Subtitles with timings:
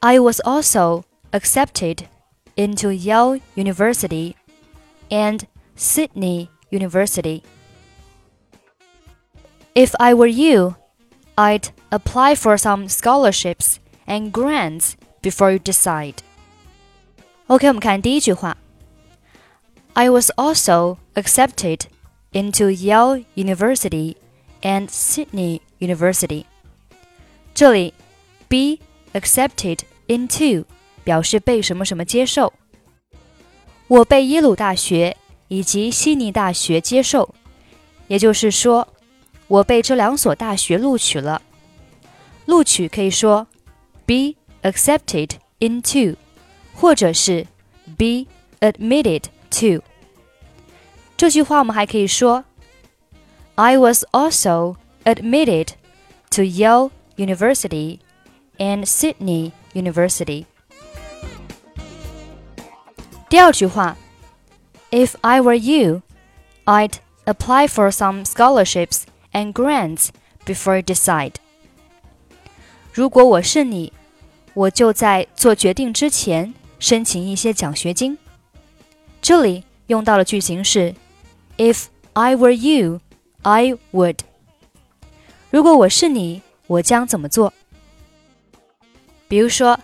[0.00, 1.98] I was also accepted
[2.56, 4.36] into Yale University
[5.10, 7.42] and Sydney University.
[9.74, 10.76] If I were you,
[11.36, 16.16] I'd apply for some scholarships and grants before you decide.
[17.46, 18.56] OK，我们看第一句话。
[19.94, 21.86] I was also accepted
[22.32, 24.16] into Yale University
[24.62, 26.44] and Sydney University.
[27.54, 27.94] 这里，
[28.48, 28.80] be
[29.12, 30.64] accepted into
[31.04, 32.52] 表示被什么什么接受。
[33.86, 35.16] 我被耶鲁大学
[35.48, 37.34] 以及悉尼大学接受，
[38.06, 38.86] 也就是说，
[39.46, 41.40] 我被这两所大学录取了。
[42.44, 43.46] 录取可以说
[44.06, 46.16] be accepted into，
[46.74, 47.46] 或者是
[47.96, 48.26] be
[48.60, 49.82] admitted to。
[51.16, 52.44] 这句话我们还可以说：
[53.54, 55.68] I was also admitted
[56.30, 58.00] to Yale University
[58.58, 60.44] and Sydney University。
[63.32, 63.96] 第二句话，
[64.90, 66.02] If I were you,
[66.64, 66.94] I'd
[67.24, 70.08] apply for some scholarships and grants
[70.46, 71.34] before you decide.
[72.92, 73.92] 如果我是你，
[74.54, 78.18] 我就在做决定之前申请一些奖学金。
[79.20, 80.94] 这里用到的句型是
[81.56, 83.00] If I were you,
[83.42, 84.18] I would.
[85.50, 87.52] 如果我是你，我将怎么做？
[89.28, 89.78] 比如说，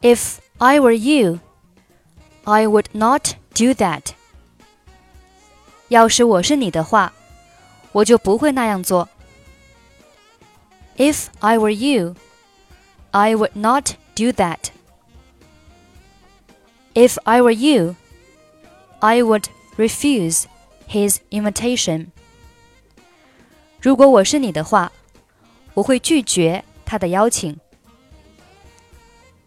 [0.00, 1.38] If I were you,
[2.44, 4.12] I would not do that.
[5.88, 7.12] 要是我是你的话，
[7.92, 9.08] 我就不会那样做。
[10.96, 12.16] If I were you,
[13.10, 14.70] I would not do that.
[16.94, 17.96] If I were you,
[18.98, 19.44] I would
[19.76, 20.44] refuse
[20.88, 22.08] his invitation.
[23.80, 24.90] 如果我是你的话，
[25.74, 27.56] 我会拒绝他的邀请。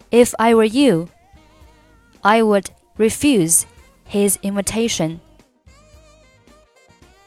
[0.10, 1.10] If I were you,
[2.22, 2.68] I would
[2.98, 3.66] refuse
[4.06, 5.20] his invitation.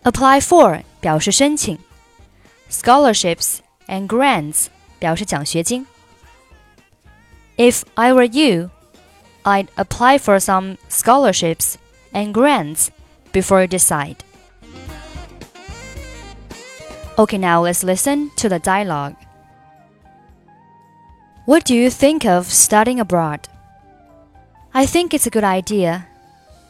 [0.02, 1.78] Apply for 表示申请，
[2.70, 4.66] scholarships and grants
[4.98, 5.86] 表示奖学金。
[7.56, 8.70] If I were you,
[9.44, 11.76] I'd apply for some scholarships
[12.12, 12.88] and grants
[13.32, 14.16] before you decide.
[17.16, 19.14] Okay, now let's listen to the dialogue.
[21.46, 23.40] What do you think of studying abroad?
[24.79, 26.07] I think it's a good idea.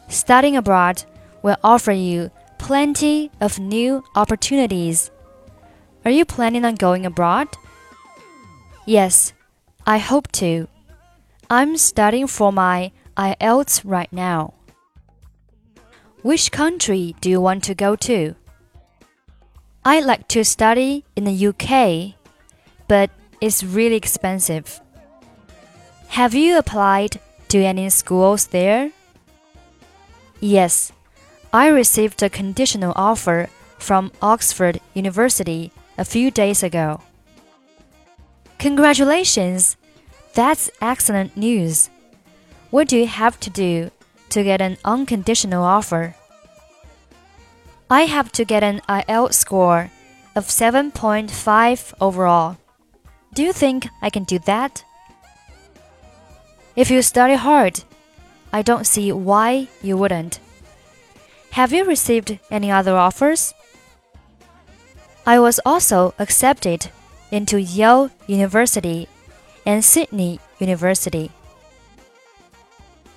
[0.08, 1.04] Studying abroad
[1.44, 5.12] will offer you plenty of new opportunities.
[6.04, 7.46] Are you planning on going abroad?
[8.84, 9.32] Yes,
[9.86, 10.66] I hope to.
[11.48, 14.54] I'm studying for my IELTS right now.
[16.22, 18.34] Which country do you want to go to?
[19.84, 22.16] I'd like to study in the UK,
[22.88, 23.10] but
[23.40, 24.80] it's really expensive.
[26.08, 28.90] Have you applied to any schools there?
[30.40, 30.92] Yes,
[31.52, 37.02] I received a conditional offer from Oxford University a few days ago.
[38.58, 39.76] Congratulations!
[40.34, 41.90] That's excellent news.
[42.70, 43.90] What do you have to do
[44.30, 46.14] to get an unconditional offer?
[47.90, 49.90] I have to get an IELTS score
[50.36, 52.58] of 7.5 overall.
[53.34, 54.84] Do you think I can do that?
[56.76, 57.82] If you study hard,
[58.52, 60.40] I don't see why you wouldn't.
[61.52, 63.54] Have you received any other offers?
[65.26, 66.90] I was also accepted
[67.30, 69.08] into Yale University
[69.66, 71.30] and Sydney University.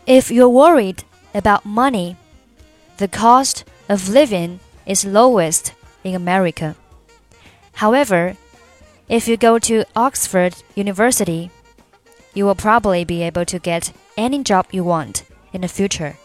[0.05, 1.03] If you're worried
[1.33, 2.17] about money,
[2.97, 5.73] the cost of living is lowest
[6.03, 6.75] in America.
[7.73, 8.35] However,
[9.09, 11.51] if you go to Oxford University,
[12.33, 16.17] you will probably be able to get any job you want in the future.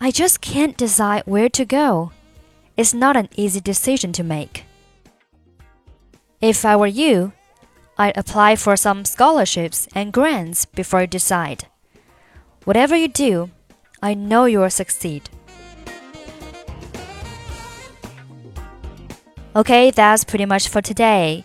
[0.00, 2.12] I just can't decide where to go.
[2.76, 4.64] It's not an easy decision to make.
[6.40, 7.32] If I were you,
[7.98, 11.66] I'd apply for some scholarships and grants before you decide.
[12.64, 13.50] Whatever you do,
[14.02, 15.28] I know you will succeed.
[19.54, 21.44] Okay, that's pretty much for today.